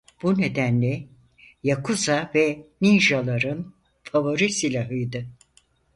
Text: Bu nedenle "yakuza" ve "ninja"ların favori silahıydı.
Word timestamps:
Bu 0.23 0.37
nedenle 0.37 1.07
"yakuza" 1.63 2.31
ve 2.35 2.67
"ninja"ların 2.81 3.73
favori 4.03 4.49
silahıydı. 4.49 5.25